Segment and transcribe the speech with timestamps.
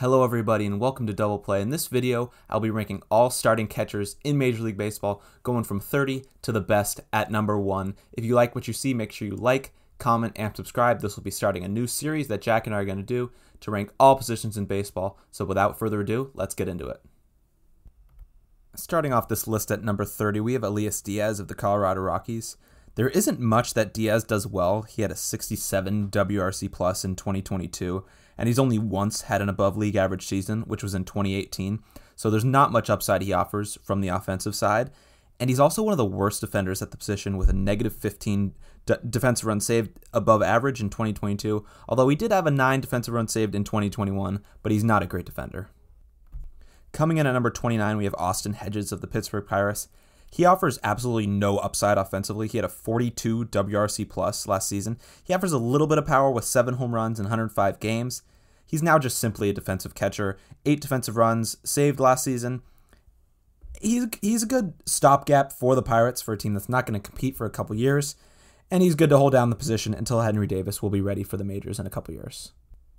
[0.00, 1.60] Hello, everybody, and welcome to Double Play.
[1.60, 5.80] In this video, I'll be ranking all starting catchers in Major League Baseball, going from
[5.80, 7.96] 30 to the best at number one.
[8.12, 11.00] If you like what you see, make sure you like, comment, and subscribe.
[11.00, 13.32] This will be starting a new series that Jack and I are going to do
[13.58, 15.18] to rank all positions in baseball.
[15.32, 17.00] So, without further ado, let's get into it.
[18.76, 22.56] Starting off this list at number 30, we have Elias Diaz of the Colorado Rockies.
[22.98, 24.82] There isn't much that Diaz does well.
[24.82, 28.04] He had a 67 WRC plus in 2022
[28.36, 31.78] and he's only once had an above league average season, which was in 2018.
[32.16, 34.90] So there's not much upside he offers from the offensive side.
[35.38, 38.54] And he's also one of the worst defenders at the position with a negative 15
[38.86, 43.14] d- defensive runs saved above average in 2022, although he did have a 9 defensive
[43.14, 45.70] run saved in 2021, but he's not a great defender.
[46.90, 49.86] Coming in at number 29, we have Austin Hedges of the Pittsburgh Pirates.
[50.30, 52.48] He offers absolutely no upside offensively.
[52.48, 54.98] He had a 42 WRC plus last season.
[55.24, 58.22] He offers a little bit of power with seven home runs in 105 games.
[58.66, 60.38] He's now just simply a defensive catcher.
[60.66, 62.62] Eight defensive runs saved last season.
[63.80, 67.08] He's he's a good stopgap for the Pirates for a team that's not going to
[67.08, 68.16] compete for a couple years,
[68.70, 71.36] and he's good to hold down the position until Henry Davis will be ready for
[71.36, 72.52] the majors in a couple years.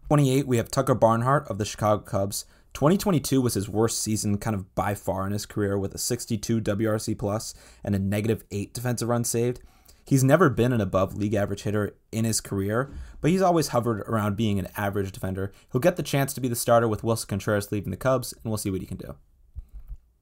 [0.07, 2.45] 28, we have Tucker Barnhart of the Chicago Cubs.
[2.73, 6.61] 2022 was his worst season, kind of by far in his career, with a 62
[6.61, 7.53] WRC plus
[7.83, 9.61] and a negative eight defensive runs saved.
[10.05, 14.01] He's never been an above league average hitter in his career, but he's always hovered
[14.01, 15.51] around being an average defender.
[15.71, 18.45] He'll get the chance to be the starter with Willson Contreras leaving the Cubs, and
[18.45, 19.15] we'll see what he can do.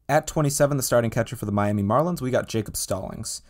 [0.10, 3.42] At 27, the starting catcher for the Miami Marlins, we got Jacob Stallings.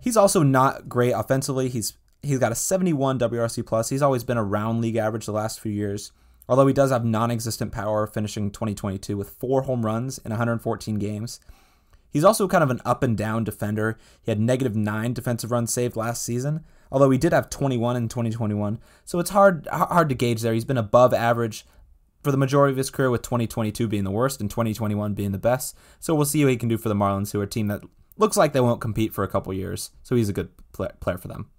[0.00, 1.68] He's also not great offensively.
[1.68, 3.88] He's he's got a 71 WRC plus.
[3.88, 6.12] He's always been around league average the last few years
[6.48, 10.98] although he does have non existent power, finishing 2022 with four home runs in 114
[10.98, 11.40] games.
[12.10, 13.98] He's also kind of an up and down defender.
[14.22, 18.08] He had negative nine defensive runs saved last season, although he did have 21 in
[18.08, 18.78] 2021.
[19.04, 20.54] So it's hard hard to gauge there.
[20.54, 21.66] He's been above average
[22.22, 25.38] for the majority of his career, with 2022 being the worst and 2021 being the
[25.38, 25.76] best.
[26.00, 27.82] So we'll see what he can do for the Marlins, who are a team that
[28.16, 29.90] looks like they won't compete for a couple years.
[30.02, 31.50] So he's a good player for them.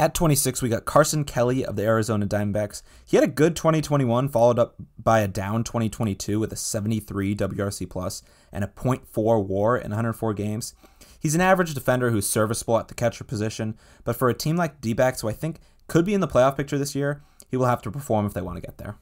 [0.00, 2.80] At 26, we got Carson Kelly of the Arizona Diamondbacks.
[3.04, 7.90] He had a good 2021, followed up by a down 2022 with a 73 WRC
[7.90, 10.74] plus and a 0.4 WAR in 104 games.
[11.20, 14.80] He's an average defender who's serviceable at the catcher position, but for a team like
[14.80, 17.82] D-backs, who I think could be in the playoff picture this year, he will have
[17.82, 18.96] to perform if they want to get there.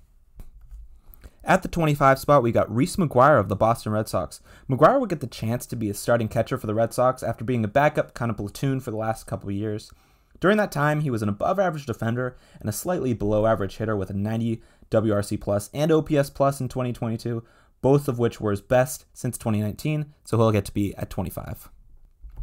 [1.45, 4.41] At the 25 spot, we got Reese McGuire of the Boston Red Sox.
[4.69, 7.45] McGuire would get the chance to be a starting catcher for the Red Sox after
[7.45, 9.93] being a backup kind of platoon for the last couple years.
[10.41, 13.97] During that time, he was an above average defender and a slightly below average hitter
[13.97, 17.43] with a 90 WRC plus and OPS plus in 2022,
[17.81, 21.69] both of which were his best since 2019, so he'll get to be at 25.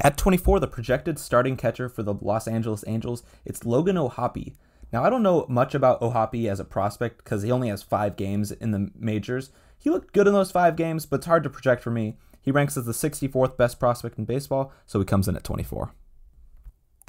[0.00, 4.54] At 24, the projected starting catcher for the Los Angeles Angels, it's Logan O'Hoppe.
[4.92, 8.16] Now, I don't know much about O'Hoppe as a prospect because he only has five
[8.16, 9.50] games in the majors.
[9.78, 12.18] He looked good in those five games, but it's hard to project for me.
[12.40, 15.92] He ranks as the 64th best prospect in baseball, so he comes in at 24.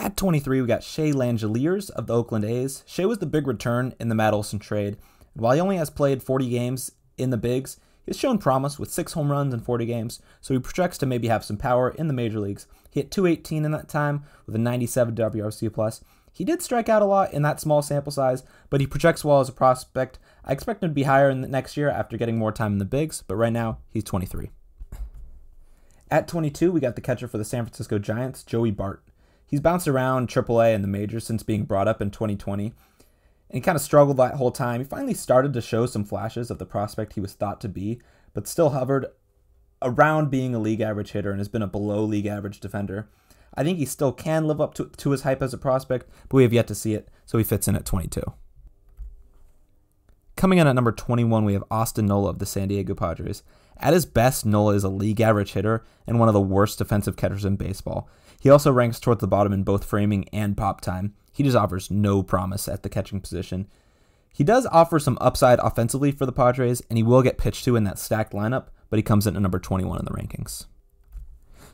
[0.07, 2.81] At 23, we got Shea Langeliers of the Oakland A's.
[2.88, 4.95] Shea was the big return in the Matt Olson trade.
[5.34, 9.12] While he only has played 40 games in the bigs, he's shown promise with six
[9.12, 12.13] home runs in 40 games, so he projects to maybe have some power in the
[12.13, 12.68] major leagues.
[12.90, 16.01] He hit 218 in that time with a 97 WRC plus.
[16.31, 19.41] He did strike out a lot in that small sample size, but he projects well
[19.41, 20.19] as a prospect.
[20.45, 22.78] I expect him to be higher in the next year after getting more time in
[22.78, 24.51] the bigs, but right now he's 23.
[26.09, 29.03] At 22, we got the catcher for the San Francisco Giants, Joey Bart.
[29.47, 32.66] He's bounced around AAA and the majors since being brought up in 2020.
[32.66, 32.74] And
[33.50, 34.81] he kind of struggled that whole time.
[34.81, 38.02] He finally started to show some flashes of the prospect he was thought to be,
[38.34, 39.06] but still hovered
[39.81, 43.09] around being a league average hitter and has been a below league average defender.
[43.56, 46.38] I think he still can live up to, to his hype as a prospect, but
[46.38, 48.22] we have yet to see it, so he fits in at 22.
[50.36, 53.41] Coming in at number 21, we have Austin Nola of the San Diego Padres.
[53.80, 57.16] At his best, Nola is a league average hitter and one of the worst defensive
[57.16, 58.07] catchers in baseball.
[58.40, 61.14] He also ranks towards the bottom in both framing and pop time.
[61.31, 63.68] He just offers no promise at the catching position.
[64.34, 67.75] He does offer some upside offensively for the Padres, and he will get pitched to
[67.75, 70.66] in that stacked lineup, but he comes in at number 21 in the rankings.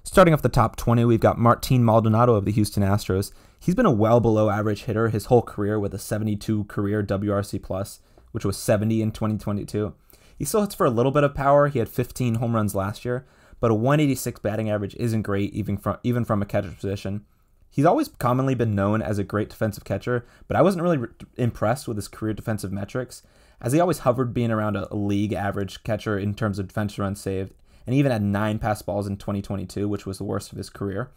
[0.05, 3.31] Starting off the top 20, we've got Martin Maldonado of the Houston Astros.
[3.59, 7.61] He's been a well below average hitter his whole career with a 72 career WRC
[7.63, 7.99] plus,
[8.31, 9.93] which was 70 in 2022.
[10.37, 11.69] He still hits for a little bit of power.
[11.69, 13.25] He had 15 home runs last year,
[13.63, 17.23] but a 186 batting average isn't great even from even from a catcher's position.
[17.69, 21.07] He's always commonly been known as a great defensive catcher, but I wasn't really re-
[21.37, 23.23] impressed with his career defensive metrics,
[23.61, 26.99] as he always hovered being around a, a league average catcher in terms of defensive
[26.99, 27.53] runs saved,
[27.87, 31.09] and even had nine pass balls in 2022, which was the worst of his career.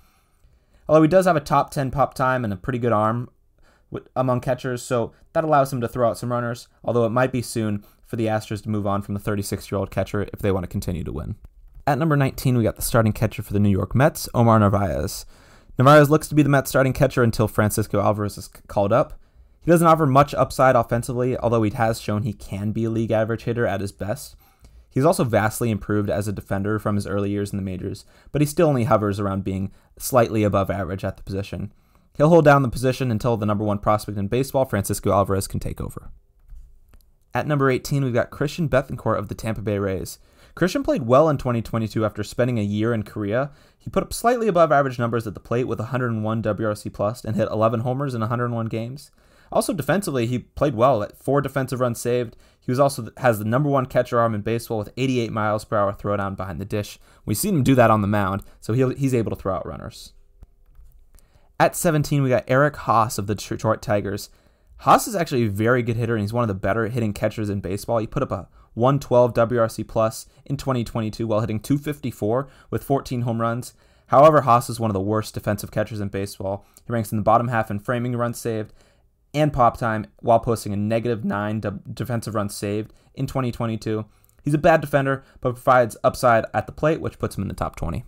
[0.88, 3.28] Although he does have a top 10 pop time and a pretty good arm
[4.14, 7.42] among catchers, so that allows him to throw out some runners, although it might be
[7.42, 10.52] soon for the Astros to move on from the 36 year old catcher if they
[10.52, 11.34] want to continue to win.
[11.88, 15.24] At number 19, we got the starting catcher for the New York Mets, Omar Narvaez.
[15.78, 19.20] Narvaez looks to be the Mets starting catcher until Francisco Alvarez is called up.
[19.60, 23.12] He doesn't offer much upside offensively, although he has shown he can be a league
[23.12, 24.34] average hitter at his best.
[24.90, 28.42] He's also vastly improved as a defender from his early years in the majors, but
[28.42, 31.72] he still only hovers around being slightly above average at the position.
[32.16, 35.60] He'll hold down the position until the number one prospect in baseball, Francisco Alvarez, can
[35.60, 36.10] take over.
[37.32, 40.18] At number 18, we've got Christian Bethancourt of the Tampa Bay Rays.
[40.56, 43.50] Christian played well in 2022 after spending a year in Korea.
[43.78, 47.36] He put up slightly above average numbers at the plate with 101 WRC plus and
[47.36, 49.10] hit 11 homers in 101 games.
[49.52, 52.36] Also defensively, he played well at four defensive runs saved.
[52.58, 55.76] He was also has the number one catcher arm in baseball with 88 miles per
[55.76, 56.98] hour throwdown behind the dish.
[57.26, 60.14] We've seen him do that on the mound, so he's able to throw out runners.
[61.60, 64.30] At 17, we got Eric Haase of the Detroit Tigers.
[64.82, 67.50] Haase is actually a very good hitter, and he's one of the better hitting catchers
[67.50, 67.98] in baseball.
[67.98, 73.40] He put up a 112 WRC plus in 2022 while hitting 254 with 14 home
[73.40, 73.74] runs.
[74.08, 76.64] However, Haase is one of the worst defensive catchers in baseball.
[76.86, 78.72] He ranks in the bottom half in framing runs saved
[79.34, 84.04] and pop time while posting a negative nine de- defensive runs saved in 2022.
[84.44, 87.54] He's a bad defender, but provides upside at the plate, which puts him in the
[87.54, 88.04] top 20.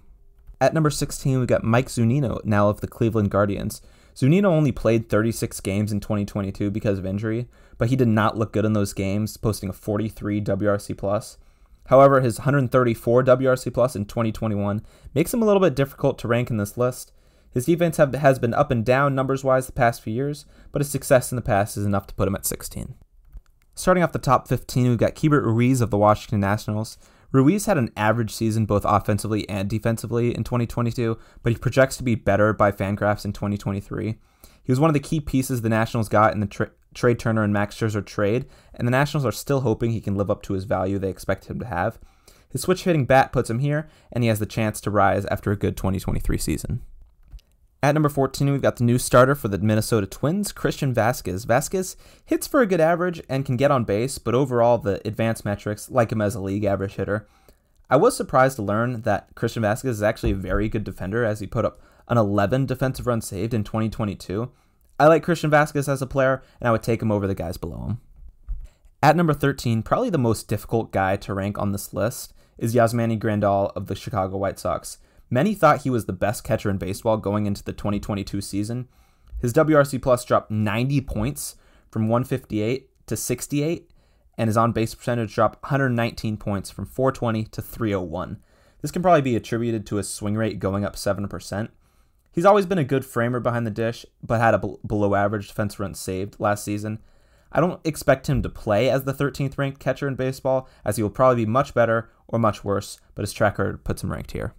[0.61, 3.81] At number 16, we've got Mike Zunino, now of the Cleveland Guardians.
[4.19, 8.53] Zunino only played 36 games in 2022 because of injury, but he did not look
[8.53, 11.39] good in those games, posting a 43 WRC plus.
[11.87, 14.83] However, his 134 WRC plus in 2021
[15.15, 17.13] makes him a little bit difficult to rank in this list.
[17.53, 20.81] His defense have, has been up and down numbers wise the past few years, but
[20.81, 22.97] his success in the past is enough to put him at 16.
[23.77, 26.99] Starting off the top 15, we've got Keibert Ruiz of the Washington Nationals.
[27.31, 32.03] Ruiz had an average season both offensively and defensively in 2022, but he projects to
[32.03, 34.17] be better by Fangraphs in 2023.
[34.63, 37.43] He was one of the key pieces the Nationals got in the tra- Trea Turner
[37.43, 40.55] and Max Scherzer trade, and the Nationals are still hoping he can live up to
[40.55, 41.99] his value they expect him to have.
[42.51, 45.53] His switch hitting bat puts him here, and he has the chance to rise after
[45.53, 46.83] a good 2023 season.
[47.81, 51.47] At number 14, we've got the new starter for the Minnesota Twins, Christian Vázquez.
[51.47, 51.95] Vázquez
[52.25, 55.89] hits for a good average and can get on base, but overall, the advanced metrics
[55.89, 57.29] like him as a league average hitter.
[57.89, 61.39] I was surprised to learn that Christian Vázquez is actually a very good defender as
[61.39, 64.51] he put up an 11 defensive run saved in 2022.
[64.99, 67.57] I like Christian Vázquez as a player, and I would take him over the guys
[67.59, 68.01] below him.
[69.01, 73.21] At number 13, probably the most difficult guy to rank on this list is Yasmani
[73.21, 74.99] Grandal of the Chicago White Sox.
[75.31, 78.89] Many thought he was the best catcher in baseball going into the 2022 season.
[79.41, 81.57] His WRC plus dropped 90 points
[81.91, 83.91] from 158 to 68,
[84.37, 88.39] and his on base percentage dropped 119 points from 420 to 301.
[88.81, 91.69] This can probably be attributed to his swing rate going up 7%.
[92.33, 95.79] He's always been a good framer behind the dish, but had a below average defense
[95.79, 97.01] run saved last season.
[97.51, 101.03] I don't expect him to play as the 13th ranked catcher in baseball, as he
[101.03, 104.33] will probably be much better or much worse, but his track record puts him ranked
[104.33, 104.55] here.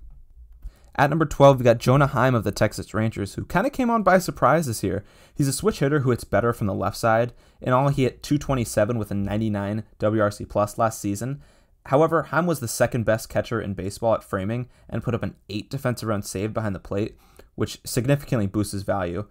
[0.99, 3.89] At number 12, we got Jonah Heim of the Texas Rangers, who kind of came
[3.89, 5.05] on by surprise this year.
[5.33, 7.31] He's a switch hitter who hits better from the left side.
[7.61, 11.41] In all, he hit 227 with a 99 WRC plus last season.
[11.85, 15.35] However, Heim was the second best catcher in baseball at framing and put up an
[15.49, 17.17] 8 defensive run save behind the plate,
[17.55, 19.25] which significantly boosts his value.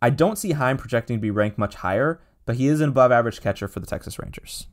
[0.00, 3.10] I don't see Heim projecting to be ranked much higher, but he is an above
[3.10, 4.68] average catcher for the Texas Rangers.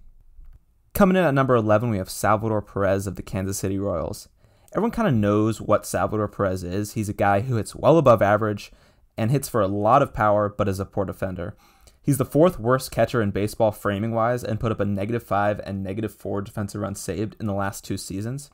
[0.94, 4.30] Coming in at number 11, we have Salvador Perez of the Kansas City Royals
[4.74, 6.94] everyone kind of knows what Salvador Perez is.
[6.94, 8.72] He's a guy who hits well above average
[9.18, 11.56] and hits for a lot of power, but is a poor defender.
[12.02, 15.60] He's the fourth worst catcher in baseball framing wise and put up a negative five
[15.64, 18.50] and negative four defensive runs saved in the last two seasons.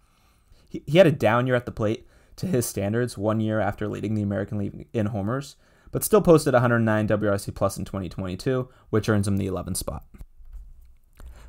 [0.68, 2.08] He, he had a down year at the plate
[2.38, 5.56] to his standards one year after leading the American League in homers,
[5.92, 10.04] but still posted 109 WRC plus in 2022, which earns him the 11th spot.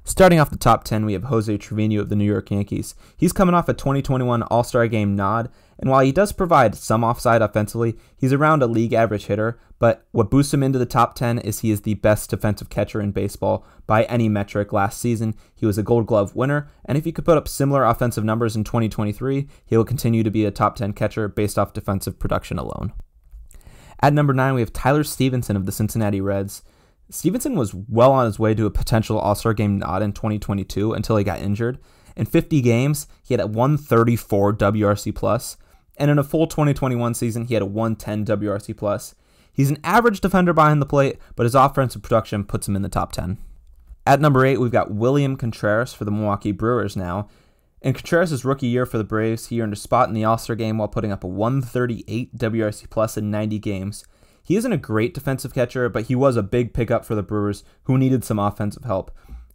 [0.08, 2.94] Starting off the top 10, we have Jose Trevino of the New York Yankees.
[3.14, 7.04] He's coming off a 2021 All Star Game nod, and while he does provide some
[7.04, 9.60] offside offensively, he's around a league average hitter.
[9.78, 13.02] But what boosts him into the top 10 is he is the best defensive catcher
[13.02, 15.34] in baseball by any metric last season.
[15.54, 18.56] He was a Gold Glove winner, and if he could put up similar offensive numbers
[18.56, 22.58] in 2023, he will continue to be a top 10 catcher based off defensive production
[22.58, 22.94] alone.
[24.00, 26.62] At number 9, we have Tyler Stephenson of the Cincinnati Reds.
[27.10, 30.92] Stephenson was well on his way to a potential All Star game nod in 2022
[30.92, 31.78] until he got injured.
[32.16, 35.56] In 50 games, he had a 134 WRC plus,
[35.96, 39.14] and in a full 2021 season, he had a 110 WRC plus.
[39.52, 42.88] He's an average defender behind the plate, but his offensive production puts him in the
[42.88, 43.38] top 10.
[44.06, 47.28] At number 8, we've got William Contreras for the Milwaukee Brewers now.
[47.80, 50.56] In Contreras' rookie year for the Braves, he earned a spot in the All Star
[50.56, 54.04] game while putting up a 138 WRC plus in 90 games.
[54.48, 57.64] He isn't a great defensive catcher, but he was a big pickup for the Brewers
[57.82, 59.10] who needed some offensive help.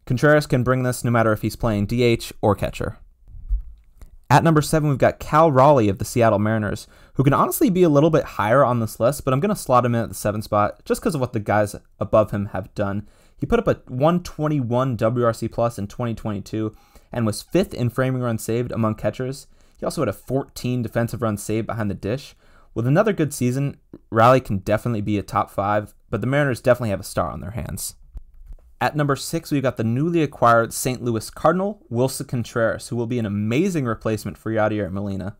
[0.05, 3.00] Contreras can bring this no matter if he's playing DH or catcher.
[4.29, 6.85] At number seven, we've got Cal Raleigh of the Seattle Mariners,
[7.15, 9.55] who can honestly be a little bit higher on this list, but I'm going to
[9.55, 12.45] slot him in at the seventh spot just because of what the guys above him
[12.53, 13.09] have done.
[13.35, 16.71] He put up a 121 WRC plus in 2022
[17.12, 19.47] and was fifth in framing runs saved among catchers.
[19.79, 22.35] He also had a 14 defensive runs saved behind the dish.
[22.75, 23.77] With another good season,
[24.10, 27.39] Raleigh can definitely be a top five, but the Mariners definitely have a star on
[27.39, 27.96] their hands.
[28.82, 31.01] At number six, we've got the newly acquired St.
[31.01, 35.38] Louis Cardinal, Willson Contreras, who will be an amazing replacement for Yadier Molina.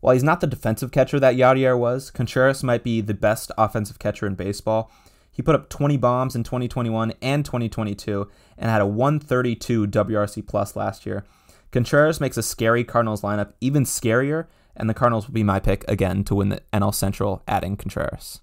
[0.00, 3.98] While he's not the defensive catcher that Yadier was, Contreras might be the best offensive
[3.98, 4.90] catcher in baseball.
[5.30, 10.74] He put up 20 bombs in 2021 and 2022 and had a 132 WRC plus
[10.76, 11.24] last year.
[11.72, 14.46] Contreras makes a scary Cardinals lineup even scarier,
[14.78, 18.40] and the Cardinals will be my pick again to win the NL Central, adding Contreras.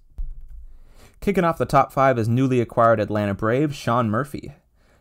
[1.21, 4.53] Kicking off the top five is newly acquired Atlanta Brave Sean Murphy.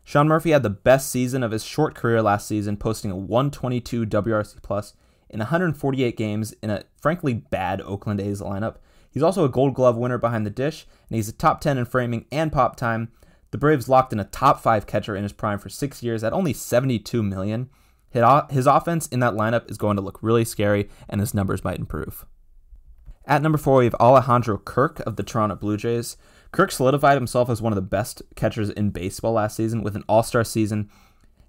[0.05, 4.07] Sean Murphy had the best season of his short career last season, posting a 122
[4.07, 4.95] WRC plus
[5.29, 8.76] in 148 games in a frankly bad Oakland A's lineup.
[9.11, 11.85] He's also a Gold Glove winner behind the dish, and he's a top 10 in
[11.85, 13.11] framing and pop time.
[13.50, 16.33] The Braves locked in a top five catcher in his prime for six years at
[16.33, 17.71] only 72 million.
[18.14, 21.78] His offense in that lineup is going to look really scary, and his numbers might
[21.78, 22.25] improve.
[23.26, 26.16] At number four, we have Alejandro Kirk of the Toronto Blue Jays.
[26.52, 30.04] Kirk solidified himself as one of the best catchers in baseball last season with an
[30.09, 30.90] all star season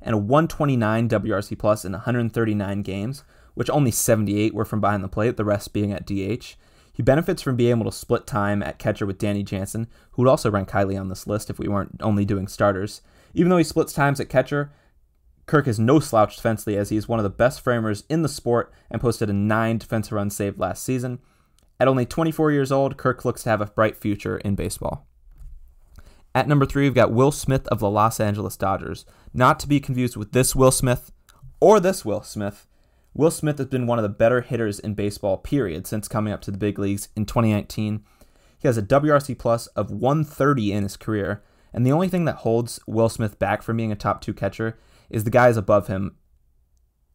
[0.01, 5.09] and a 129 WRC plus in 139 games, which only 78 were from behind the
[5.09, 6.55] plate, the rest being at DH.
[6.93, 10.29] He benefits from being able to split time at catcher with Danny Jansen, who would
[10.29, 13.01] also rank highly on this list if we weren't only doing starters.
[13.33, 14.71] Even though he splits times at catcher,
[15.45, 18.29] Kirk is no slouch defensively as he is one of the best framers in the
[18.29, 21.19] sport and posted a 9 defensive run saved last season.
[21.79, 25.05] At only 24 years old, Kirk looks to have a bright future in baseball.
[26.33, 29.05] At number three, we've got Will Smith of the Los Angeles Dodgers.
[29.33, 31.11] Not to be confused with this Will Smith
[31.59, 32.67] or this Will Smith.
[33.13, 36.41] Will Smith has been one of the better hitters in baseball, period, since coming up
[36.41, 38.03] to the big leagues in 2019.
[38.57, 41.41] He has a WRC plus of 130 in his career,
[41.73, 44.77] and the only thing that holds Will Smith back from being a top two catcher
[45.09, 46.15] is the guys above him,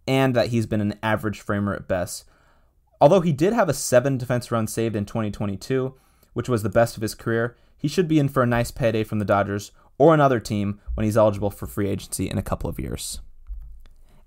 [0.06, 2.25] and that he's been an average framer at best.
[3.00, 5.94] Although he did have a seven defense run saved in 2022,
[6.32, 9.04] which was the best of his career, he should be in for a nice payday
[9.04, 12.68] from the Dodgers or another team when he's eligible for free agency in a couple
[12.68, 13.20] of years.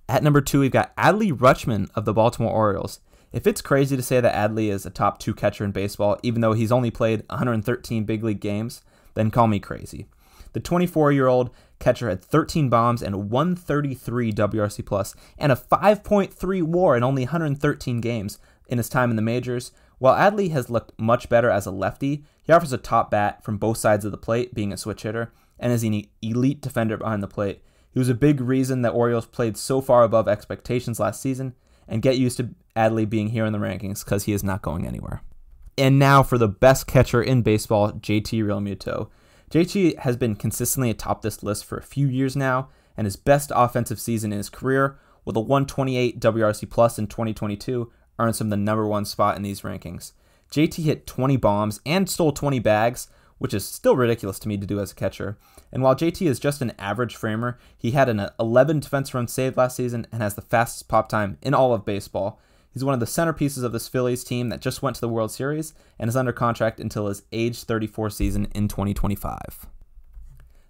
[0.10, 3.00] At number two, we've got Adley Rutschman of the Baltimore Orioles.
[3.32, 6.41] If it's crazy to say that Adley is a top two catcher in baseball, even
[6.41, 8.82] though he's only played 113 big league games,
[9.15, 10.08] then call me crazy.
[10.53, 11.50] The 24 year old
[11.84, 18.02] catcher had 13 bombs and 133 WRC plus and a 5.3 WAR in only 113
[18.02, 19.72] games, in his time in the majors.
[20.00, 23.58] While Adley has looked much better as a lefty, he offers a top bat from
[23.58, 27.22] both sides of the plate, being a switch hitter, and is an elite defender behind
[27.22, 27.62] the plate.
[27.92, 31.54] He was a big reason that Orioles played so far above expectations last season,
[31.88, 34.88] and get used to Adley being here in the rankings because he is not going
[34.88, 35.22] anywhere.
[35.78, 39.10] And now for the best catcher in baseball, JT Realmuto.
[39.54, 43.52] JT has been consistently atop this list for a few years now, and his best
[43.54, 48.58] offensive season in his career, with a 128 WRC plus in 2022, earns him the
[48.58, 50.14] number one spot in these rankings.
[50.52, 54.66] JT hit 20 bombs and stole 20 bags, which is still ridiculous to me to
[54.66, 55.38] do as a catcher.
[55.72, 59.56] And while JT is just an average framer, he had an 11 defense run saved
[59.56, 62.40] last season and has the fastest pop time in all of baseball.
[62.74, 65.32] He's one of the centerpieces of this Phillies team that just went to the World
[65.32, 69.68] Series and is under contract until his age 34 season in 2025.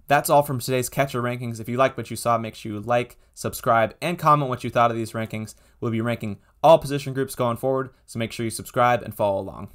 [0.07, 1.61] That's all from today's catcher rankings.
[1.61, 4.69] If you like what you saw, make sure you like, subscribe, and comment what you
[4.69, 5.55] thought of these rankings.
[5.79, 9.39] We'll be ranking all position groups going forward, so make sure you subscribe and follow
[9.39, 9.69] along.